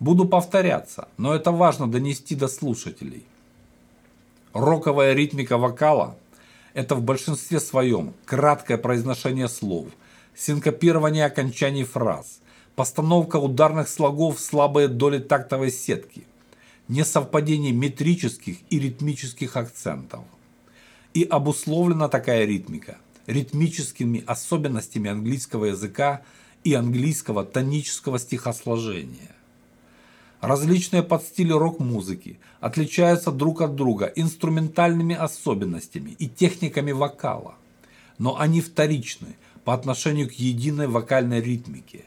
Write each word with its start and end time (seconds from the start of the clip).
Буду 0.00 0.26
повторяться, 0.26 1.08
но 1.18 1.34
это 1.34 1.52
важно 1.52 1.86
донести 1.86 2.34
до 2.34 2.48
слушателей. 2.48 3.24
Роковая 4.54 5.12
ритмика 5.12 5.58
вокала– 5.58 6.16
это 6.74 6.94
в 6.94 7.02
большинстве 7.02 7.60
своем 7.60 8.14
краткое 8.24 8.78
произношение 8.78 9.46
слов, 9.46 9.88
синкопирование 10.34 11.26
окончаний 11.26 11.84
фраз, 11.84 12.40
постановка 12.74 13.36
ударных 13.36 13.88
слогов 13.88 14.38
в 14.38 14.40
слабые 14.40 14.88
доли 14.88 15.18
тактовой 15.18 15.70
сетки, 15.70 16.24
несовпадение 16.88 17.72
метрических 17.72 18.56
и 18.70 18.80
ритмических 18.80 19.54
акцентов. 19.56 20.24
И 21.12 21.24
обусловлена 21.24 22.08
такая 22.08 22.46
ритмика 22.46 22.96
ритмическими 23.26 24.24
особенностями 24.26 25.10
английского 25.10 25.66
языка 25.66 26.22
и 26.64 26.74
английского 26.74 27.44
тонического 27.44 28.18
стихосложения. 28.18 29.34
Различные 30.40 31.02
подстили 31.02 31.52
рок-музыки 31.52 32.38
отличаются 32.60 33.30
друг 33.30 33.60
от 33.60 33.74
друга 33.74 34.10
инструментальными 34.16 35.14
особенностями 35.14 36.16
и 36.18 36.28
техниками 36.28 36.92
вокала, 36.92 37.56
но 38.18 38.38
они 38.38 38.62
вторичны 38.62 39.36
по 39.64 39.74
отношению 39.74 40.28
к 40.28 40.32
единой 40.32 40.88
вокальной 40.88 41.42
ритмике, 41.42 42.06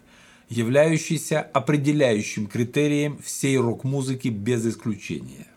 являющейся 0.49 1.41
определяющим 1.41 2.47
критерием 2.47 3.19
всей 3.19 3.57
рок-музыки 3.57 4.29
без 4.29 4.65
исключения. 4.65 5.47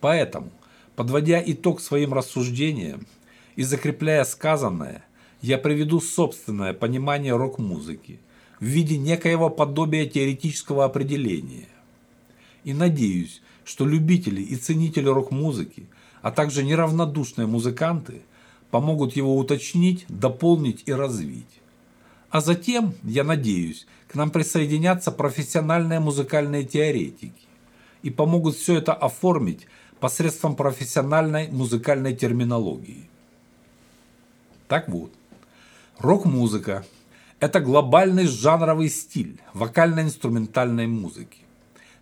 Поэтому, 0.00 0.50
подводя 0.96 1.40
итог 1.44 1.80
своим 1.80 2.14
рассуждениям 2.14 3.06
и 3.54 3.62
закрепляя 3.62 4.24
сказанное, 4.24 5.04
я 5.40 5.58
приведу 5.58 6.00
собственное 6.00 6.72
понимание 6.72 7.36
рок-музыки 7.36 8.18
в 8.60 8.64
виде 8.64 8.96
некоего 8.96 9.50
подобия 9.50 10.06
теоретического 10.06 10.84
определения. 10.84 11.68
И 12.64 12.72
надеюсь, 12.72 13.42
что 13.64 13.86
любители 13.86 14.40
и 14.40 14.56
ценители 14.56 15.08
рок-музыки, 15.08 15.86
а 16.22 16.30
также 16.30 16.64
неравнодушные 16.64 17.46
музыканты 17.46 18.22
помогут 18.70 19.14
его 19.14 19.36
уточнить, 19.36 20.06
дополнить 20.08 20.82
и 20.86 20.92
развить. 20.92 21.60
А 22.30 22.40
затем, 22.40 22.94
я 23.04 23.24
надеюсь, 23.24 23.86
к 24.08 24.14
нам 24.14 24.30
присоединятся 24.30 25.12
профессиональные 25.12 26.00
музыкальные 26.00 26.64
теоретики 26.64 27.32
и 28.02 28.10
помогут 28.10 28.56
все 28.56 28.78
это 28.78 28.92
оформить 28.92 29.66
посредством 30.00 30.56
профессиональной 30.56 31.48
музыкальной 31.48 32.14
терминологии. 32.14 33.08
Так 34.68 34.88
вот, 34.88 35.12
рок-музыка– 35.98 36.84
это 37.40 37.60
глобальный 37.60 38.26
жанровый 38.26 38.88
стиль 38.88 39.40
вокально-инструментальной 39.52 40.86
музыки, 40.86 41.38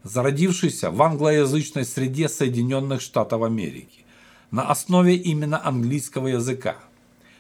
зародившийся 0.03 0.91
в 0.91 1.03
англоязычной 1.03 1.85
среде 1.85 2.29
Соединенных 2.29 3.01
Штатов 3.01 3.43
Америки 3.43 4.05
на 4.51 4.69
основе 4.71 5.17
именно 5.17 5.65
английского 5.67 6.29
языка, 6.29 6.77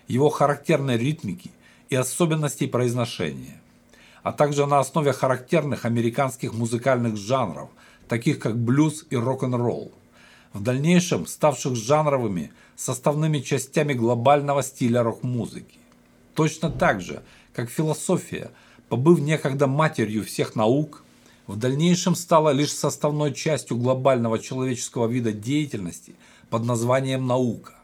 его 0.08 0.28
характерной 0.28 0.96
ритмики– 0.96 1.50
и 1.94 1.96
особенностей 1.96 2.66
произношения, 2.66 3.60
а 4.22 4.32
также 4.32 4.66
на 4.66 4.80
основе 4.80 5.12
характерных 5.12 5.84
американских 5.84 6.52
музыкальных 6.52 7.16
жанров, 7.16 7.68
таких 8.08 8.38
как 8.38 8.56
блюз 8.56 9.06
и 9.10 9.16
рок-н-ролл, 9.16 9.92
в 10.52 10.62
дальнейшем 10.62 11.26
ставших 11.26 11.76
жанровыми 11.76 12.52
составными 12.76 13.38
частями 13.38 13.92
глобального 13.92 14.62
стиля 14.62 15.02
рок-музыки. 15.02 15.78
Точно 16.34 16.70
так 16.70 17.00
же, 17.00 17.22
как 17.52 17.70
философия, 17.70 18.50
побыв 18.88 19.20
некогда 19.20 19.66
матерью 19.66 20.24
всех 20.24 20.54
наук, 20.54 21.02
в 21.46 21.56
дальнейшем 21.56 22.14
стала 22.14 22.50
лишь 22.50 22.72
составной 22.72 23.32
частью 23.34 23.76
глобального 23.76 24.38
человеческого 24.38 25.06
вида 25.06 25.32
деятельности 25.32 26.14
под 26.50 26.64
названием 26.64 27.26
наука. 27.26 27.74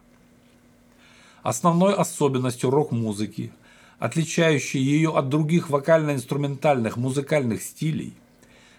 Основной 1.42 1.94
особенностью 1.94 2.70
рок-музыки 2.70 3.52
отличающей 4.00 4.80
ее 4.80 5.14
от 5.16 5.28
других 5.28 5.68
вокально-инструментальных 5.68 6.96
музыкальных 6.96 7.62
стилей, 7.62 8.14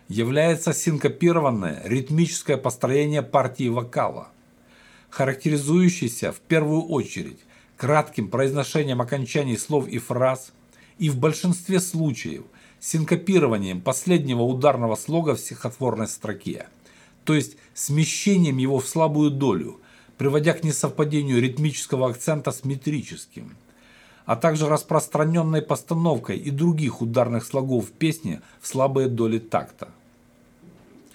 является 0.07 0.74
синкопированное 0.74 1.84
ритмическое 1.85 2.57
построение 2.57 3.22
партии 3.22 3.69
вокала, 3.69 4.29
характеризующееся 5.09 6.34
в 6.34 6.40
первую 6.40 6.81
очередь 6.81 7.40
кратким 7.81 8.28
произношением 8.28 9.02
окончаний 9.02 9.58
слов 9.58 9.88
и 9.88 9.97
фраз 9.97 10.52
и 11.00 11.09
в 11.09 11.18
большинстве 11.18 11.80
случаев 11.80 12.44
синкопированием 12.80 13.81
последнего 13.81 14.44
ударного 14.44 14.94
слога 14.94 15.34
в 15.34 15.40
стихотворной 15.40 16.08
строке, 16.08 16.68
то 17.24 17.34
есть 17.34 17.58
смещением 17.74 18.58
его 18.58 18.78
в 18.78 18.88
слабую 18.88 19.31
долю, 19.31 19.81
приводя 20.19 20.53
к 20.53 20.64
несовпадению 20.64 21.42
ритмического 21.42 22.12
акцента 22.12 22.52
с 22.52 22.64
метрическим– 22.66 23.56
а 24.28 24.36
также 24.36 24.69
распространенной 24.69 25.63
постановкой 25.63 26.38
и 26.38 26.52
других 26.52 27.02
ударных 27.02 27.44
слогов 27.44 27.88
в 27.88 27.92
песне 27.92 28.44
в 28.62 28.68
слабые 28.68 29.08
доли 29.08 29.40
такта. 29.40 29.90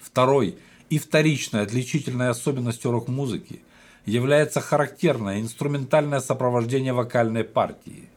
Второй 0.01 0.57
и 0.89 0.99
вторичной 0.99 1.61
отличительной 1.61 2.27
особенностью 2.27 2.91
рок-музыки 2.91 3.61
является 4.07 4.59
характерное 4.59 5.39
инструментальное 5.39 6.19
сопровождение 6.19 6.93
вокальной 6.93 7.43
партии. 7.43 8.09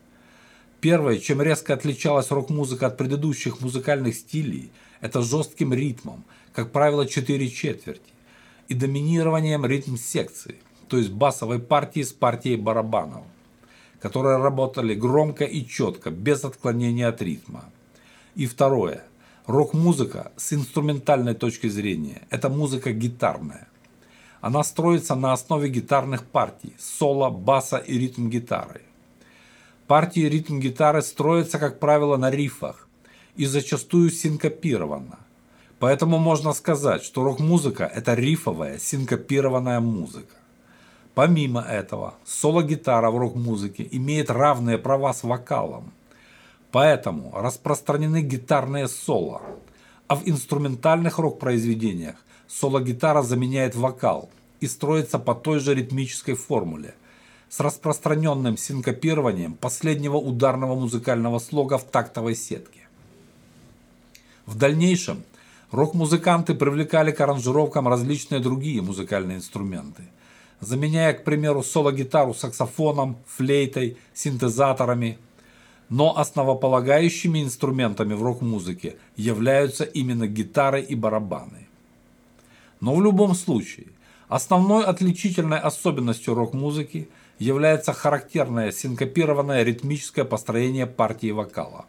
Первое, 0.80 1.18
чем 1.18 1.42
резко 1.42 1.74
отличалась 1.74 2.30
рок-музыка 2.30 2.86
от 2.86 2.96
предыдущих 2.96 3.60
музыкальных 3.60 4.14
стилей, 4.14 4.72
это 5.02 5.20
жестким 5.20 5.74
ритмом, 5.74 6.24
как 6.54 6.72
правило 6.72 7.06
4 7.06 7.50
четверти, 7.50 8.12
и 8.68 8.74
доминированием 8.74 9.66
ритм-секции, 9.66 10.56
то 10.88 10.96
есть 10.96 11.10
басовой 11.10 11.58
партии 11.58 12.02
с 12.02 12.14
партией 12.14 12.56
барабанов 12.56 13.24
которые 14.00 14.38
работали 14.38 14.94
громко 14.94 15.44
и 15.44 15.64
четко, 15.66 16.10
без 16.10 16.44
отклонения 16.44 17.06
от 17.06 17.22
ритма. 17.22 17.64
И 18.34 18.46
второе. 18.46 19.04
Рок-музыка 19.46 20.32
с 20.36 20.52
инструментальной 20.52 21.34
точки 21.34 21.68
зрения– 21.68 22.22
это 22.30 22.48
музыка 22.48 22.92
гитарная. 22.92 23.68
Она 24.40 24.64
строится 24.64 25.14
на 25.14 25.32
основе 25.32 25.68
гитарных 25.68 26.24
партий– 26.24 26.74
соло, 26.78 27.30
баса 27.30 27.76
и 27.76 27.98
ритм-гитары. 27.98 28.82
Партии 29.86 30.20
ритм-гитары 30.20 31.02
строятся, 31.02 31.58
как 31.58 31.78
правило, 31.78 32.16
на 32.16 32.30
рифах 32.30 32.88
и 33.36 33.44
зачастую 33.44 34.10
синкопированно. 34.10 35.18
Поэтому 35.78 36.18
можно 36.18 36.52
сказать, 36.52 37.02
что 37.02 37.22
рок-музыка– 37.24 37.84
это 37.94 38.14
рифовая, 38.14 38.78
синкопированная 38.78 39.80
музыка. 39.80 40.36
Помимо 41.14 41.60
этого, 41.60 42.14
соло-гитара 42.24 43.10
в 43.10 43.18
рок-музыке 43.18 43.86
имеет 43.90 44.30
равные 44.30 44.78
права 44.78 45.12
с 45.12 45.22
вокалом. 45.22 45.92
Поэтому 46.70 47.32
распространены 47.34 48.22
гитарные 48.22 48.88
соло. 48.88 49.42
А 50.06 50.16
в 50.16 50.22
инструментальных 50.26 51.18
рок-произведениях 51.18 52.16
соло-гитара 52.50 53.22
заменяет 53.22 53.74
вокал 53.74 54.28
и 54.60 54.66
строится 54.66 55.18
по 55.18 55.34
той 55.34 55.60
же 55.60 55.74
ритмической 55.74 56.34
формуле 56.34 56.94
с 57.48 57.60
распространенным 57.60 58.56
синкопированием 58.56 59.54
последнего 59.54 60.16
ударного 60.16 60.74
музыкального 60.74 61.38
слога 61.38 61.78
в 61.78 61.84
тактовой 61.84 62.34
сетке. 62.34 62.80
В 64.46 64.56
дальнейшем 64.56 65.22
рок-музыканты 65.70 66.54
привлекали 66.54 67.12
к 67.12 67.20
аранжировкам 67.20 67.88
различные 67.88 68.40
другие 68.40 68.82
музыкальные 68.82 69.38
инструменты– 69.38 70.02
заменяя, 70.60 71.12
к 71.14 71.24
примеру, 71.24 71.62
соло-гитару 71.62 72.34
саксофоном, 72.34 73.16
флейтой, 73.26 73.96
синтезаторами. 74.14 75.18
Но 75.88 76.16
основополагающими 76.16 77.42
инструментами 77.42 78.14
в 78.14 78.22
рок-музыке 78.22 78.96
являются 79.16 79.82
именно 79.82 80.28
гитары 80.28 80.80
и 80.82 80.94
барабаны. 80.94 81.66
Но 82.80 82.94
в 82.94 83.02
любом 83.02 83.34
случае, 83.34 83.88
основной 84.28 84.84
отличительной 84.84 85.58
особенностью 85.58 86.34
рок-музыки 86.34 87.08
является 87.38 87.92
характерное 87.92 88.72
синкопированное 88.72 89.62
ритмическое 89.62 90.24
построение 90.24 90.86
партии 90.86 91.30
вокала. 91.30 91.86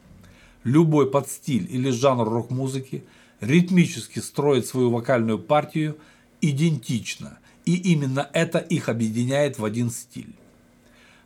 Любой 0.64 1.10
подстиль 1.10 1.66
или 1.70 1.90
жанр 1.90 2.28
рок-музыки 2.28 3.04
ритмически 3.40 4.20
строит 4.20 4.66
свою 4.66 4.90
вокальную 4.90 5.38
партию 5.38 5.96
идентично 6.40 7.38
и 7.64 7.76
именно 7.76 8.28
это 8.32 8.58
их 8.58 8.88
объединяет 8.88 9.58
в 9.58 9.64
один 9.64 9.90
стиль. 9.90 10.34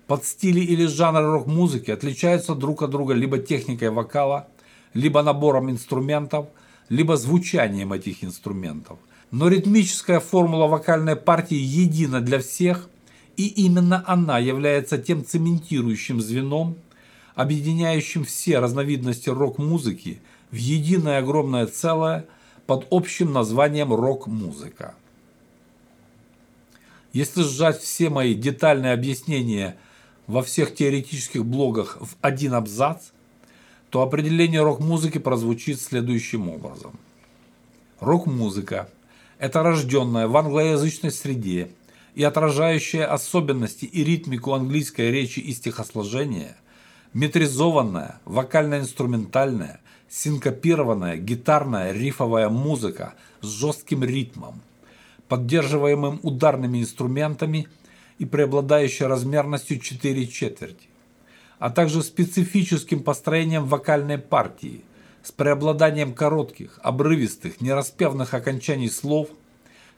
Подстили 0.07 0.61
или 0.61 0.87
жанры 0.87 1.27
рок-музыки 1.27 1.91
отличаются 1.91 2.55
друг 2.55 2.83
от 2.83 2.91
друга 2.91 3.15
либо 3.15 3.39
техникой 3.39 3.91
вокала, 3.91 4.49
либо 4.95 5.23
набором 5.23 5.71
инструментов, 5.71 6.47
либо 6.89 7.17
звучанием 7.17 7.93
этих 7.93 8.23
инструментов. 8.23 8.99
Но 9.31 9.49
ритмическая 9.49 10.21
формула 10.21 10.67
вокальной 10.67 11.17
партии 11.17 11.57
едина 11.57 12.21
для 12.21 12.39
всех, 12.39 12.89
и 13.37 13.47
именно 13.47 14.03
она 14.07 14.39
является 14.39 14.99
тем 14.99 15.25
цементирующим 15.25 16.21
звеном, 16.21 16.77
объединяющим 17.35 18.25
все 18.25 18.61
разновидности 18.61 19.29
рок-музыки 19.29 20.21
в 20.51 20.57
единое 20.57 21.19
огромное 21.19 21.67
целое 21.67 22.27
под 22.67 22.87
общим 22.91 23.33
названием 23.33 23.93
рок-музыка. 23.93 24.95
Если 27.13 27.43
сжать 27.43 27.81
все 27.81 28.11
мои 28.11 28.35
детальные 28.35 28.93
объяснения 28.93 29.77
во 30.27 30.43
всех 30.43 30.75
теоретических 30.75 31.45
блогах 31.45 31.99
в 32.01 32.17
один 32.21 32.55
абзац, 32.55 33.11
то 33.91 34.03
определение 34.03 34.63
рок-музыки 34.63 35.19
прозвучит 35.19 35.81
следующим 35.81 36.49
образом. 36.49 36.99
Рок-музыка– 38.01 38.89
это 39.39 39.63
рожденная 39.63 40.29
в 40.29 40.37
англоязычной 40.37 41.11
среде 41.11 41.71
и 42.15 42.23
отражающая 42.23 43.07
особенности 43.07 43.85
и 43.85 44.03
ритмику 44.03 44.53
английской 44.53 45.11
речи 45.11 45.41
и 45.41 45.53
стихосложения, 45.53 46.57
метризованная, 47.13 48.21
вокально-инструментальная, 48.25 49.81
синкопированная 50.09 51.17
гитарная 51.17 51.93
рифовая 51.93 52.49
музыка 52.49 53.15
с 53.43 53.47
жестким 53.47 54.05
ритмом, 54.05 54.63
поддерживаемым 55.29 56.21
ударными 56.23 56.81
инструментами 56.81 57.69
и 58.19 58.25
преобладающей 58.25 59.05
размерностью 59.05 59.79
4 59.79 60.27
четверти, 60.29 60.89
а 61.59 61.71
также 61.71 62.03
специфическим 62.03 63.03
построением 63.03 63.67
вокальной 63.67 64.19
партии 64.19 64.83
с 65.27 65.33
преобладанием 65.33 66.15
коротких, 66.15 66.79
обрывистых, 66.85 67.61
нераспевных 67.61 68.33
окончаний 68.33 68.89
слов, 68.89 69.29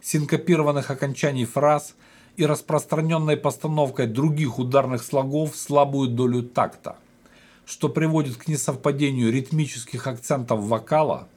синкопированных 0.00 0.90
окончаний 0.90 1.44
фраз 1.44 1.94
и 2.38 2.46
распространенной 2.46 3.36
постановкой 3.36 4.06
других 4.06 4.58
ударных 4.58 5.02
слогов 5.02 5.54
слабую 5.54 6.08
долю 6.08 6.42
такта, 6.42 6.96
что 7.66 7.90
приводит 7.90 8.38
к 8.38 8.48
несовпадению 8.48 9.30
ритмических 9.30 10.06
акцентов 10.06 10.60
вокала 10.60 11.28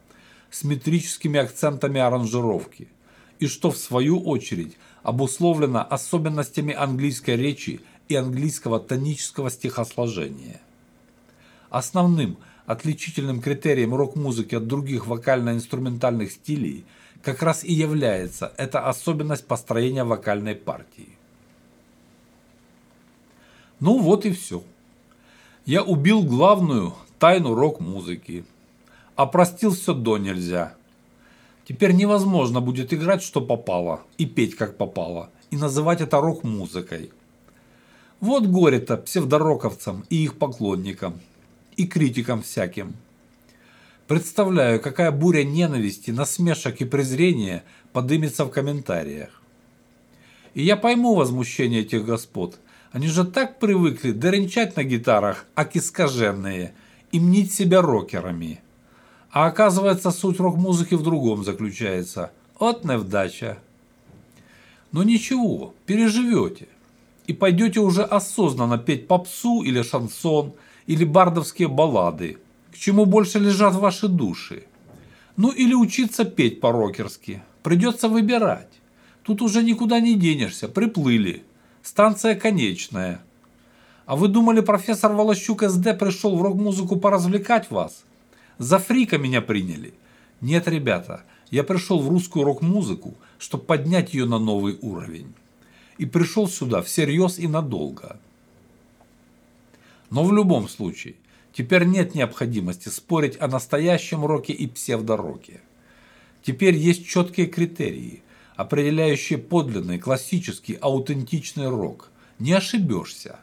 с 0.49 0.63
метрическими 0.63 1.41
акцентами 1.41 1.99
аранжировки, 1.99 2.87
и 3.39 3.47
что 3.47 3.71
в 3.71 3.77
свою 3.77 4.21
очередь 4.21 4.77
обусловлено 5.03 5.85
особенностями 5.89 6.73
английской 6.73 7.35
речи 7.35 7.81
и 8.07 8.15
английского 8.15 8.79
тонического 8.79 9.51
стихосложения. 9.51 10.61
Основным 11.69 12.37
отличительным 12.71 13.41
критерием 13.41 13.94
рок-музыки 13.94 14.56
от 14.56 14.65
других 14.68 15.06
вокально-инструментальных 15.06 16.31
стилей 16.31 16.85
как 17.21 17.44
раз 17.44 17.63
и 17.63 17.73
является 17.73 18.53
эта 18.57 18.88
особенность 18.88 19.45
построения 19.45 20.03
вокальной 20.03 20.56
партии. 20.56 21.09
Ну 23.79 24.00
вот 24.00 24.25
и 24.25 24.31
все. 24.31 24.63
Я 25.65 25.83
убил 25.83 26.23
главную 26.23 26.94
тайну 27.19 27.53
рок-музыки. 27.53 28.45
Опростил 29.15 29.71
все 29.71 29.94
до 29.94 30.18
нельзя. 30.18 30.73
Теперь 31.68 31.91
невозможно 31.91 32.62
будет 32.62 32.94
играть, 32.94 33.21
что 33.21 33.41
попало, 33.41 34.01
и 34.18 34.25
петь, 34.25 34.56
как 34.56 34.77
попало, 34.77 35.29
и 35.51 35.57
называть 35.57 36.01
это 36.01 36.19
рок-музыкой. 36.19 37.12
Вот 38.19 38.45
горе-то 38.45 38.97
псевдороковцам 38.97 40.06
и 40.09 40.23
их 40.23 40.38
поклонникам, 40.38 41.19
и 41.81 41.88
критикам 41.88 42.44
всяким. 42.44 42.94
Представляю, 44.07 44.80
какая 44.80 45.12
буря 45.12 45.44
ненависти, 45.44 46.12
насмешек 46.12 46.81
и 46.81 46.86
презрения 46.86 47.63
подымется 47.92 48.45
в 48.45 48.51
комментариях. 48.51 49.42
И 50.54 50.63
я 50.63 50.78
пойму 50.78 51.16
возмущение 51.16 51.81
этих 51.81 52.06
господ. 52.06 52.60
Они 52.92 53.07
же 53.07 53.24
так 53.24 53.57
привыкли 53.57 54.12
доренчать 54.12 54.75
на 54.75 54.83
гитарах, 54.83 55.45
аки 55.56 55.80
скаженные, 55.80 56.74
и 57.12 57.19
мнить 57.19 57.54
себя 57.54 57.81
рокерами. 57.81 58.60
А 59.31 59.48
оказывается, 59.48 60.12
суть 60.12 60.39
рок-музыки 60.39 60.94
в 60.95 61.04
другом 61.04 61.44
заключается. 61.44 62.31
От 62.60 62.83
невдача. 62.83 63.57
Но 64.92 65.04
ничего, 65.04 65.74
переживете. 65.86 66.68
И 67.28 67.33
пойдете 67.33 67.80
уже 67.80 68.04
осознанно 68.04 68.78
петь 68.78 69.07
попсу 69.07 69.62
или 69.62 69.81
шансон, 69.81 70.54
или 70.88 71.04
бардовские 71.04 71.68
баллады, 71.68 72.38
к 72.72 72.78
чему 72.78 73.06
больше 73.06 73.39
лежат 73.39 73.75
ваши 73.75 74.07
души. 74.07 74.66
Ну 75.38 75.50
или 75.50 75.74
учиться 75.74 76.25
петь 76.25 76.60
по-рокерски. 76.60 77.42
Придется 77.63 78.10
выбирать. 78.10 78.69
Тут 79.24 79.42
уже 79.42 79.63
никуда 79.63 80.00
не 80.00 80.16
денешься, 80.16 80.68
приплыли. 80.68 81.44
Станция 81.83 82.36
конечная. 82.36 83.22
А 84.06 84.16
вы 84.16 84.28
думали, 84.28 84.62
профессор 84.62 85.13
Волощук 85.13 85.63
СД 85.63 85.98
пришел 85.98 86.36
в 86.36 86.42
рок-музыку 86.42 86.98
поразвлекать 86.98 87.72
вас? 87.72 88.04
За 88.57 88.78
фрика 88.80 89.18
меня 89.18 89.42
приняли. 89.42 89.94
Нет, 90.42 90.68
ребята, 90.68 91.24
я 91.50 91.63
пришел 91.63 92.00
в 92.00 92.10
русскую 92.10 92.45
рок-музыку, 92.45 93.16
чтобы 93.38 93.63
поднять 93.63 94.13
ее 94.13 94.25
на 94.25 94.39
новый 94.39 94.78
уровень. 94.81 95.33
И 95.98 96.06
пришел 96.06 96.48
сюда 96.48 96.81
всерьез 96.81 97.38
и 97.39 97.48
надолго. 97.48 98.19
Но 100.11 100.23
в 100.23 100.31
любом 100.31 100.69
случае, 100.69 101.15
теперь 101.51 101.85
нет 101.85 102.13
необходимости 102.13 102.89
спорить 102.89 103.41
о 103.41 103.47
настоящем 103.47 104.23
роке 104.23 104.53
и 104.53 104.67
псевдороке. 104.67 105.61
Теперь 106.43 106.75
есть 106.75 107.07
четкие 107.07 107.47
критерии, 107.47 108.21
определяющие 108.55 109.39
подлинный, 109.39 109.97
классический, 109.97 110.77
аутентичный 110.79 111.67
рок. 111.67 112.11
Не 112.37 112.53
ошибешься. 112.53 113.39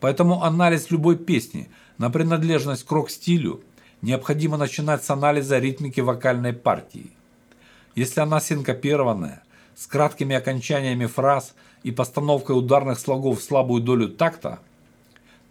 Поэтому 0.00 0.42
анализ 0.42 0.90
любой 0.90 1.16
песни 1.16 1.68
на 1.98 2.10
принадлежность 2.10 2.84
к 2.84 2.90
рок-стилю– 2.90 3.62
необходимо 4.04 4.56
начинать 4.56 5.02
с 5.02 5.10
анализа 5.10 5.58
ритмики 5.58 6.00
вокальной 6.00 6.52
партии. 6.52 7.10
Если 7.94 8.20
она 8.20 8.38
синкопированная, 8.38 9.42
с 9.74 9.86
краткими 9.86 10.36
окончаниями 10.36 11.06
фраз 11.06 11.54
и 11.82 11.90
постановкой 11.90 12.56
ударных 12.56 12.98
слогов 12.98 13.40
в 13.40 13.42
слабую 13.42 13.82
долю 13.82 14.08
такта, 14.08 14.60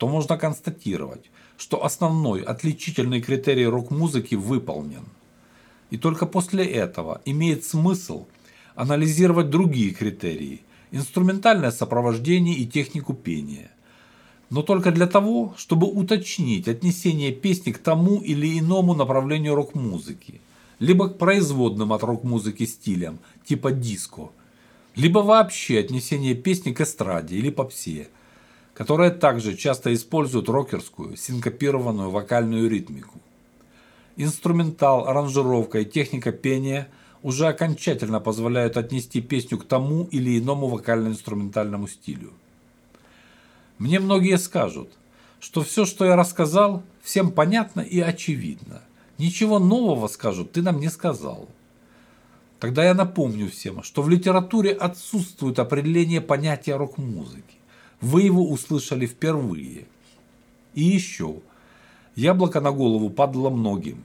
то 0.03 0.09
можно 0.09 0.37
констатировать, 0.37 1.31
что 1.57 1.85
основной 1.85 2.41
отличительный 2.41 3.21
критерий 3.21 3.65
рок-музыки 3.65 4.35
выполнен. 4.35 5.05
И 5.91 5.97
только 5.97 6.25
после 6.25 6.65
этого 6.65 7.21
имеет 7.23 7.63
смысл 7.63 8.25
анализировать 8.75 9.49
другие 9.49 9.91
критерии– 9.91 10.59
инструментальное 10.91 11.71
сопровождение 11.71 12.53
и 12.53 12.67
технику 12.67 13.13
пения– 13.13 13.71
но 14.49 14.61
только 14.61 14.91
для 14.91 15.07
того, 15.07 15.53
чтобы 15.55 15.87
уточнить 15.87 16.67
отнесение 16.67 17.31
песни 17.31 17.71
к 17.71 17.77
тому 17.77 18.17
или 18.17 18.59
иному 18.59 18.93
направлению 18.95 19.55
рок-музыки, 19.55 20.41
либо 20.79 21.07
к 21.07 21.17
производным 21.17 21.93
от 21.93 22.03
рок-музыки 22.03 22.65
стилям, 22.65 23.19
типа 23.45 23.71
диско, 23.71 24.31
либо 24.97 25.19
вообще 25.19 25.79
отнесение 25.79 26.35
песни 26.35 26.73
к 26.73 26.81
эстраде 26.81 27.37
или 27.37 27.49
попсе, 27.49 28.09
которая 28.73 29.11
также 29.11 29.55
часто 29.55 29.93
использует 29.93 30.49
рокерскую, 30.49 31.15
синкопированную 31.15 32.09
вокальную 32.09 32.69
ритмику. 32.69 33.19
Инструментал, 34.15 35.07
аранжировка 35.07 35.79
и 35.79 35.85
техника 35.85 36.31
пения 36.31 36.87
уже 37.21 37.47
окончательно 37.47 38.19
позволяют 38.19 38.77
отнести 38.77 39.21
песню 39.21 39.57
к 39.57 39.65
тому 39.65 40.03
или 40.05 40.39
иному 40.39 40.67
вокально-инструментальному 40.67 41.87
стилю. 41.87 42.33
Мне 43.77 43.99
многие 43.99 44.37
скажут, 44.37 44.89
что 45.39 45.61
все, 45.63 45.85
что 45.85 46.05
я 46.05 46.15
рассказал, 46.15 46.83
всем 47.01 47.31
понятно 47.31 47.81
и 47.81 47.99
очевидно. 47.99 48.81
Ничего 49.17 49.59
нового, 49.59 50.07
скажут, 50.07 50.51
ты 50.51 50.61
нам 50.61 50.79
не 50.79 50.89
сказал. 50.89 51.47
Тогда 52.59 52.85
я 52.85 52.93
напомню 52.93 53.49
всем, 53.49 53.83
что 53.83 54.01
в 54.01 54.09
литературе 54.09 54.71
отсутствует 54.71 55.59
определение 55.59 56.21
понятия 56.21 56.75
рок-музыки. 56.75 57.55
Вы 58.03 58.23
его 58.23 58.49
услышали 58.49 59.05
впервые. 59.05 59.85
И 60.73 60.83
еще. 60.83 61.37
Яблоко 62.15 62.59
на 62.59 62.71
голову 62.71 63.09
падало 63.09 63.49
многим. 63.49 64.03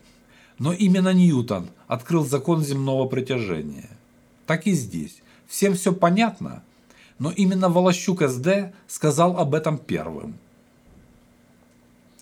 Но 0.60 0.72
именно 0.72 1.12
Ньютон 1.12 1.66
открыл 1.88 2.24
закон 2.24 2.62
земного 2.62 3.08
притяжения. 3.08 3.90
Так 4.46 4.68
и 4.68 4.72
здесь. 4.72 5.20
Всем 5.48 5.74
все 5.74 5.92
понятно, 5.92 6.62
но 7.18 7.32
именно 7.32 7.68
Волощук 7.68 8.22
СД 8.22 8.72
сказал 8.86 9.36
об 9.36 9.52
этом 9.52 9.78
первым. 9.78 10.38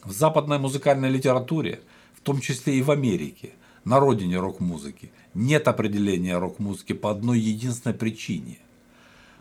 В 0.03 0.13
западной 0.13 0.59
музыкальной 0.59 1.11
литературе, 1.11 1.81
в 2.15 2.23
том 2.23 2.41
числе 2.41 2.79
и 2.79 2.83
в 2.83 2.91
Америке, 2.91 3.51
на 3.85 4.01
родине 4.01 4.39
рок-музыки, 4.39 5.11
нет 5.35 5.69
определения 5.69 6.39
рок-музыки 6.39 6.95
по 6.95 7.11
одной 7.11 7.39
единственной 7.39 7.95
причине. 7.95 8.61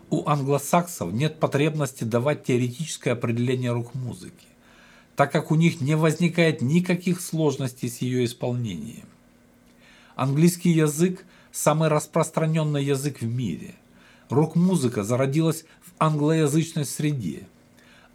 У 0.10 0.28
англосаксов 0.28 1.12
нет 1.12 1.40
потребности 1.40 2.04
давать 2.04 2.44
теоретическое 2.44 3.12
определение 3.12 3.72
рок-музыки, 3.72 4.48
так 5.16 5.32
как 5.32 5.52
у 5.52 5.56
них 5.56 5.82
не 5.82 5.96
возникает 5.96 6.62
никаких 6.62 7.22
сложностей 7.22 7.90
с 7.90 8.00
ее 8.00 8.26
исполнением. 8.26 9.08
Английский 10.16 10.72
язык– 10.72 11.26
самый 11.52 11.90
распространенный 11.90 12.84
язык 12.84 13.22
в 13.22 13.26
мире– 13.28 13.76
Рок-музыка 14.30 15.04
зародилась 15.04 15.66
в 15.82 15.94
англоязычной 16.00 16.86
среде. 16.86 17.48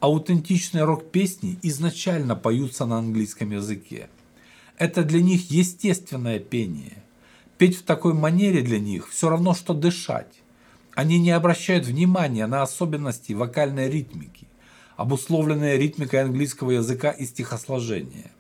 Аутентичные 0.01 0.85
рок-песни 0.85 1.59
изначально 1.63 2.35
поются 2.35 2.87
на 2.87 2.99
английском 2.99 3.51
языке. 3.53 4.09
Это 4.77 5.05
для 5.05 5.21
них 5.23 5.51
естественное 5.51 6.39
пение. 6.39 7.05
Петь 7.59 7.77
в 7.77 7.83
такой 7.83 8.15
манере 8.15 8.63
для 8.63 8.79
них 8.79 9.09
все 9.11 9.29
равно, 9.29 9.55
что 9.55 9.75
дышать. 9.75 10.40
Они 10.95 11.19
не 11.19 11.31
обращают 11.31 11.87
внимания 11.87 12.47
на 12.47 12.63
особенности 12.63 13.33
вокальной 13.33 13.89
ритмики, 13.89 14.47
обусловленные 14.97 15.79
ритмикой 15.79 16.23
английского 16.23 16.73
языка 16.73 17.11
и 17.11 17.25
стихосложения. 17.25 18.31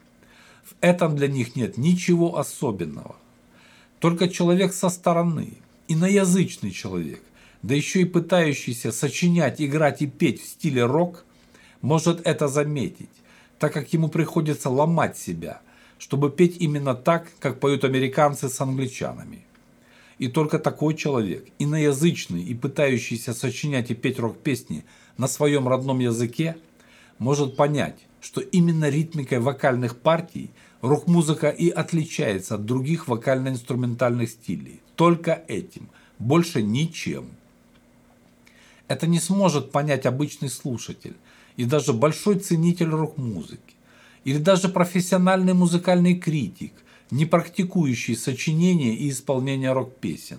В 0.65 0.75
этом 0.81 1.17
для 1.17 1.29
них 1.29 1.57
нет 1.57 1.79
ничего 1.79 2.39
особенного. 2.39 3.17
Только 3.99 4.29
человек 4.29 4.73
со 4.73 4.89
стороны, 4.89 5.55
иноязычный 5.89 6.71
человек, 6.71 7.23
да 7.63 7.75
еще 7.75 8.03
и 8.03 8.05
пытающийся 8.05 8.91
сочинять, 8.93 9.61
играть 9.61 10.03
и 10.03 10.07
петь 10.07 10.43
в 10.43 10.47
стиле 10.47 10.85
рок, 10.85 11.25
может 11.83 12.27
это 12.27 12.49
заметить, 12.49 13.11
так 13.59 13.73
как 13.73 13.93
ему 13.93 14.09
приходится 14.09 14.71
ломать 14.71 15.17
себя, 15.17 15.61
чтобы 15.99 16.31
петь 16.31 16.57
именно 16.59 16.95
так, 16.95 17.29
как 17.39 17.61
поют 17.61 17.85
американцы 17.85 18.49
с 18.49 18.61
англичанами. 18.61 19.45
И 20.21 20.29
только 20.29 20.59
такой 20.59 20.95
человек, 20.97 21.47
иноязычный 21.59 22.43
и 22.43 22.55
пытающийся 22.55 23.33
сочинять 23.33 23.91
и 23.91 23.95
петь 23.95 24.19
рок-песни 24.19 24.85
на 25.17 25.27
своем 25.27 25.67
родном 25.67 25.99
языке, 25.99 26.59
может 27.19 27.57
понять, 27.57 27.97
что 28.21 28.43
именно 28.43 28.91
ритмикой 28.91 29.39
вокальных 29.39 29.97
партий 29.97 30.51
рок-музыка 30.83 31.49
и 31.49 31.71
отличается 31.71 32.57
от 32.57 32.67
других 32.67 33.09
вокально-инструментальных 33.09 34.29
стилей. 34.29 34.83
Только 34.95 35.43
этим, 35.49 35.89
больше 36.19 36.61
ничем. 36.61 37.31
Это 38.89 39.07
не 39.07 39.21
сможет 39.21 39.73
понять 39.73 40.05
обычный 40.05 40.51
слушатель 40.51 41.17
и 41.57 41.65
даже 41.65 41.95
большой 41.95 42.39
ценитель 42.41 42.91
рок-музыки 42.91 43.75
или 44.25 44.37
даже 44.37 44.69
профессиональный 44.69 45.55
музыкальный 45.55 46.19
критик, 46.19 46.75
не 47.11 47.27
практикующий 47.27 48.17
сочинение 48.17 48.95
и 48.95 49.11
исполнение 49.11 49.73
рок-песен. 49.73 50.39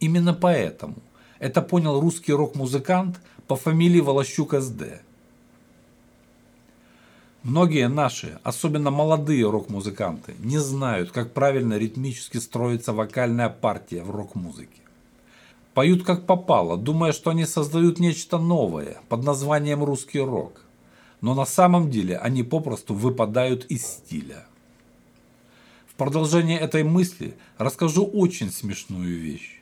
Именно 0.00 0.34
поэтому 0.34 0.96
это 1.38 1.62
понял 1.62 2.00
русский 2.00 2.32
рок-музыкант 2.32 3.20
по 3.46 3.56
фамилии 3.56 4.00
Волощук 4.00 4.54
СД. 4.54 5.02
Многие 7.42 7.88
наши, 7.88 8.38
особенно 8.44 8.90
молодые 8.90 9.50
рок-музыканты, 9.50 10.34
не 10.38 10.58
знают, 10.58 11.10
как 11.10 11.32
правильно 11.32 11.76
ритмически 11.76 12.38
строится 12.38 12.92
вокальная 12.92 13.48
партия 13.48 14.02
в 14.02 14.10
рок-музыке. 14.10 14.80
Поют 15.74 16.04
как 16.04 16.26
попало, 16.26 16.76
думая, 16.76 17.12
что 17.12 17.30
они 17.30 17.46
создают 17.46 17.98
нечто 17.98 18.38
новое 18.38 18.98
под 19.08 19.24
названием 19.24 19.82
русский 19.82 20.20
рок– 20.20 20.60
но 21.22 21.34
на 21.34 21.46
самом 21.46 21.88
деле 21.88 22.18
они 22.18 22.42
попросту 22.42 22.94
выпадают 22.94 23.64
из 23.66 23.86
стиля. 23.86 24.44
Продолжение 26.02 26.58
этой 26.58 26.82
мысли 26.82 27.36
расскажу 27.58 28.04
очень 28.04 28.50
смешную 28.50 29.20
вещь. 29.20 29.60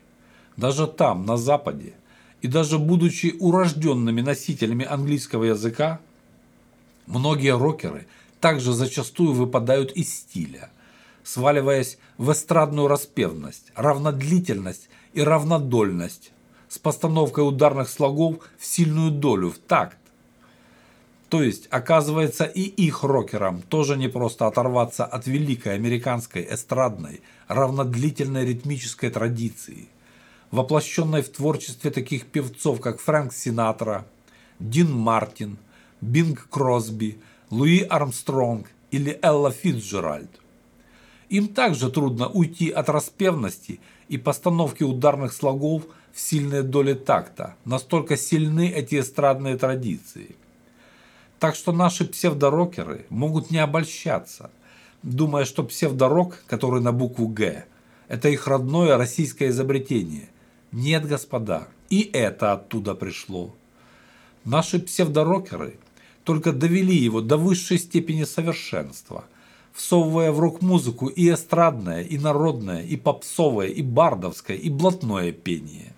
Даже 0.57 0.87
там, 0.87 1.23
на 1.27 1.37
Западе, 1.37 1.93
и 2.41 2.47
даже 2.47 2.79
будучи 2.79 3.35
урожденными 3.39 4.21
носителями 4.21 4.83
английского 4.83 5.43
языка, 5.43 5.99
многие 7.05 7.55
рокеры 7.55 8.07
также 8.39 8.73
зачастую 8.73 9.33
выпадают 9.33 9.91
из 9.91 10.11
стиля, 10.11 10.71
сваливаясь 11.23 11.99
в 12.17 12.31
эстрадную 12.31 12.87
распевность, 12.87 13.71
равнодлительность 13.75 14.89
и 15.13 15.21
равнодольность 15.21 16.31
с 16.69 16.79
постановкой 16.79 17.47
ударных 17.47 17.87
слогов 17.87 18.37
в 18.57 18.65
сильную 18.65 19.11
долю 19.11 19.51
в 19.51 19.59
такт, 19.59 19.99
то 21.31 21.41
есть, 21.41 21.69
оказывается, 21.71 22.43
и 22.43 22.59
их 22.63 23.03
рокерам 23.03 23.61
тоже 23.61 23.95
не 23.95 24.09
просто 24.09 24.47
оторваться 24.47 25.05
от 25.05 25.27
великой 25.27 25.75
американской 25.75 26.45
эстрадной, 26.51 27.21
равнодлительной 27.47 28.45
ритмической 28.45 29.09
традиции, 29.09 29.87
воплощенной 30.51 31.21
в 31.21 31.29
творчестве 31.29 31.89
таких 31.89 32.25
певцов, 32.25 32.81
как 32.81 32.99
Фрэнк 32.99 33.31
Синатра, 33.31 34.05
Дин 34.59 34.91
Мартин, 34.91 35.57
Бинг 36.01 36.49
Кросби, 36.49 37.17
Луи 37.49 37.79
Армстронг 37.79 38.67
или 38.91 39.17
Элла 39.21 39.51
Фитджеральд. 39.51 40.31
Им 41.29 41.47
также 41.47 41.89
трудно 41.89 42.27
уйти 42.27 42.69
от 42.69 42.89
распевности 42.89 43.79
и 44.09 44.17
постановки 44.17 44.83
ударных 44.83 45.31
слогов 45.31 45.83
в 46.11 46.19
сильные 46.19 46.63
доли 46.63 46.93
такта, 46.93 47.55
настолько 47.63 48.17
сильны 48.17 48.69
эти 48.69 48.99
эстрадные 48.99 49.57
традиции. 49.57 50.35
Так 51.41 51.55
что 51.55 51.71
наши 51.71 52.05
псевдорокеры 52.05 53.07
могут 53.09 53.49
не 53.49 53.57
обольщаться, 53.57 54.51
думая, 55.01 55.45
что 55.45 55.63
псевдорок, 55.63 56.43
который 56.45 56.81
на 56.81 56.91
букву 56.91 57.27
«Г», 57.27 57.65
это 58.07 58.29
их 58.29 58.45
родное 58.45 58.95
российское 58.95 59.47
изобретение. 59.47 60.29
Нет, 60.71 61.07
господа, 61.07 61.67
и 61.89 62.07
это 62.13 62.53
оттуда 62.53 62.93
пришло. 62.93 63.55
Наши 64.45 64.77
псевдорокеры 64.77 65.79
только 66.25 66.53
довели 66.53 66.95
его 66.95 67.21
до 67.21 67.37
высшей 67.37 67.79
степени 67.79 68.23
совершенства, 68.23 69.25
всовывая 69.73 70.31
в 70.31 70.39
рок-музыку 70.39 71.07
и 71.07 71.27
эстрадное, 71.33 72.03
и 72.03 72.19
народное, 72.19 72.83
и 72.83 72.97
попсовое, 72.97 73.69
и 73.69 73.81
бардовское, 73.81 74.57
и 74.57 74.69
блатное 74.69 75.31
пение. 75.31 75.95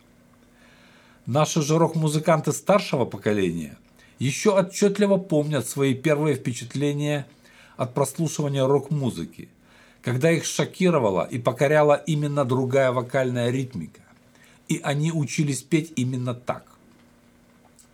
Наши 1.25 1.61
же 1.61 1.77
рок-музыканты 1.77 2.53
старшего 2.53 3.03
поколения 3.03 3.77
еще 4.23 4.57
отчетливо 4.57 5.17
помнят 5.17 5.67
свои 5.67 5.93
первые 5.93 6.35
впечатления 6.35 7.27
от 7.75 7.93
прослушивания 7.93 8.65
рок-музыки, 8.65 9.49
когда 10.01 10.31
их 10.31 10.45
шокировала 10.45 11.27
и 11.29 11.39
покоряла 11.39 11.95
именно 11.95 12.45
другая 12.45 12.93
вокальная 12.93 13.49
ритмика, 13.49 14.01
и 14.69 14.79
они 14.81 15.11
учились 15.11 15.61
петь 15.61 15.91
именно 15.97 16.33
так. 16.33 16.65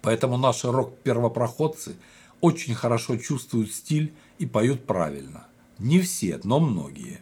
Поэтому 0.04 0.38
наши 0.38 0.72
рок-первопроходцы 0.72 1.96
очень 2.42 2.76
хорошо 2.76 3.18
чувствуют 3.18 3.72
стиль 3.72 4.14
и 4.38 4.46
поют 4.46 4.86
правильно. 4.86 5.48
Не 5.80 6.00
все, 6.00 6.40
но 6.44 6.60
многие. 6.60 7.22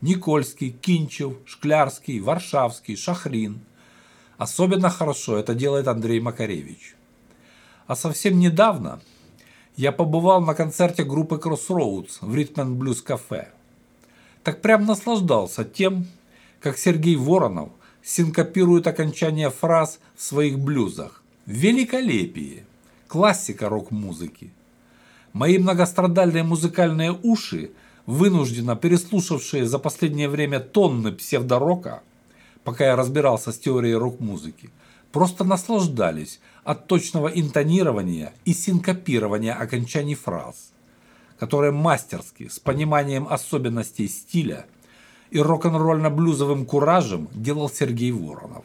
Никольский, 0.00 0.70
Кинчев, 0.70 1.34
Шклярский, 1.44 2.20
Варшавский, 2.20 2.96
Шахрин. 2.96 3.60
Особенно 4.38 4.88
хорошо 4.88 5.36
это 5.36 5.54
делает 5.54 5.88
Андрей 5.88 6.20
Макаревич. 6.20 6.94
А 7.90 7.96
совсем 7.96 8.38
недавно 8.38 9.00
я 9.74 9.90
побывал 9.90 10.40
на 10.40 10.54
концерте 10.54 11.02
группы 11.02 11.40
Crossroads 11.42 12.18
в 12.20 12.32
Rhythm 12.36 12.78
Blues 12.78 13.04
Cafe. 13.04 13.48
Так 14.44 14.62
прям 14.62 14.86
наслаждался 14.86 15.64
тем, 15.64 16.06
как 16.60 16.78
Сергей 16.78 17.16
Воронов 17.16 17.70
синкопирует 18.00 18.86
окончание 18.86 19.50
фраз 19.50 19.98
в 20.14 20.22
своих 20.22 20.60
блюзах. 20.60 21.24
Великолепие! 21.46 22.64
Классика 23.08 23.68
рок-музыки. 23.68 24.52
Мои 25.32 25.58
многострадальные 25.58 26.44
музыкальные 26.44 27.18
уши, 27.24 27.72
вынужденно 28.06 28.76
переслушавшие 28.76 29.66
за 29.66 29.80
последнее 29.80 30.28
время 30.28 30.60
тонны 30.60 31.10
псевдорока, 31.10 32.02
пока 32.62 32.84
я 32.84 32.94
разбирался 32.94 33.50
с 33.50 33.58
теорией 33.58 33.94
рок-музыки, 33.94 34.70
просто 35.12 35.44
наслаждались 35.44 36.40
от 36.64 36.86
точного 36.86 37.28
интонирования 37.28 38.32
и 38.44 38.52
синкопирования 38.52 39.54
окончаний 39.54 40.14
фраз, 40.14 40.72
которые 41.38 41.72
мастерски, 41.72 42.48
с 42.48 42.58
пониманием 42.58 43.26
особенностей 43.28 44.08
стиля 44.08 44.66
и 45.30 45.38
рок-н-ролльно-блюзовым 45.38 46.66
куражем 46.66 47.28
делал 47.32 47.70
Сергей 47.70 48.12
Воронов. 48.12 48.64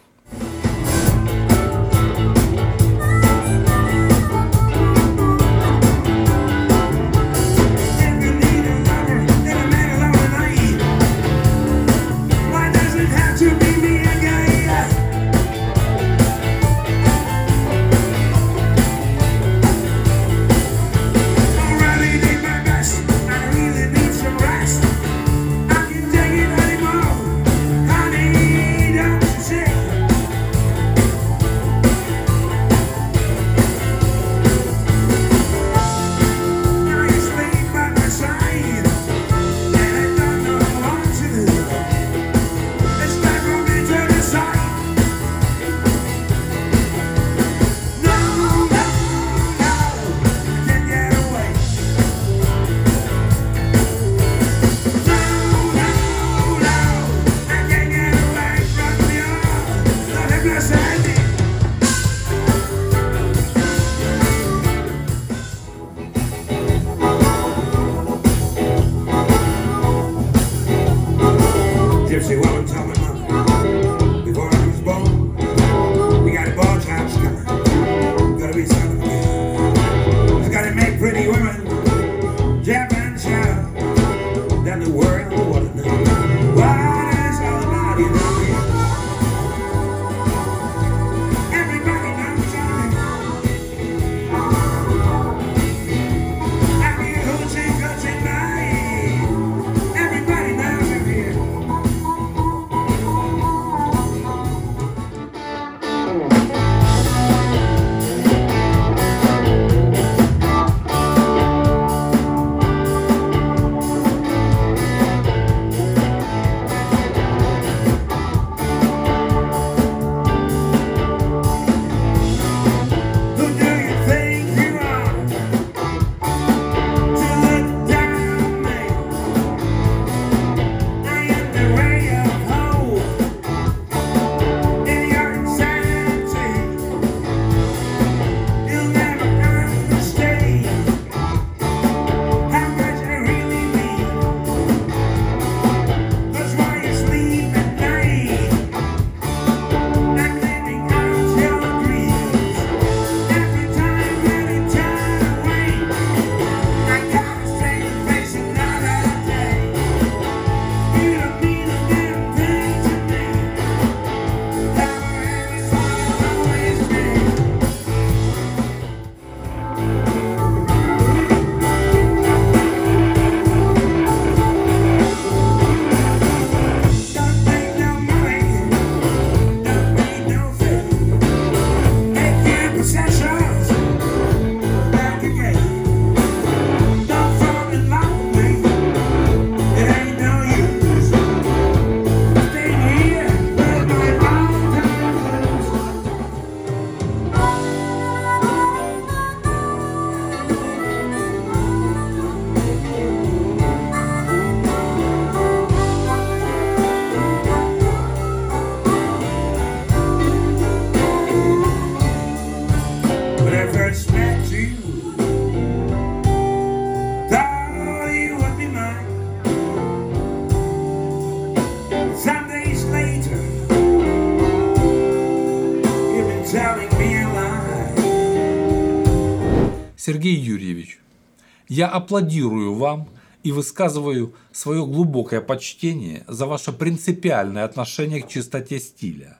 Я 231.76 231.90
аплодирую 231.90 232.74
вам 232.74 233.10
и 233.44 233.52
высказываю 233.52 234.34
свое 234.54 234.86
глубокое 234.86 235.42
почтение 235.42 236.24
за 236.26 236.46
ваше 236.46 236.72
принципиальное 236.72 237.66
отношение 237.66 238.22
к 238.24 238.30
чистоте 238.30 238.80
стиля, 238.80 239.38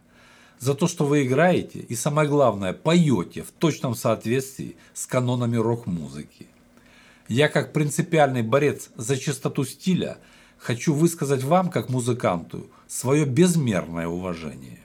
за 0.60 0.74
то, 0.74 0.88
что 0.88 1.06
вы 1.06 1.24
играете 1.24 1.80
и, 1.80 1.96
самое 1.96 2.28
главное, 2.28 2.74
поете 2.74 3.42
в 3.42 3.52
точном 3.52 3.96
соответствии 3.96 4.76
с 4.94 5.08
канонами 5.08 5.56
рок-музыки. 5.56 6.48
Я, 7.30 7.48
как 7.48 7.72
принципиальный 7.72 8.44
борец 8.44 8.90
за 8.98 9.18
чистоту 9.18 9.64
стиля, 9.64 10.18
хочу 10.58 10.94
высказать 10.94 11.44
вам, 11.44 11.70
как 11.70 11.88
музыканту, 11.88 12.70
свое 12.86 13.24
безмерное 13.24 14.08
уважение. 14.08 14.82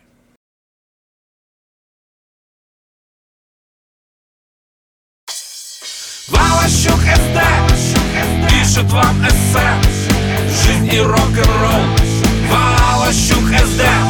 Валащук 6.91 7.01
СД 7.01 7.39
Пишет 8.49 8.91
вам 8.93 9.25
эссе. 9.27 9.61
Жизнь 10.65 10.93
и 10.93 11.01
рок-н-ролл. 11.01 11.85
Валащук 12.51 13.49
СД 13.49 14.10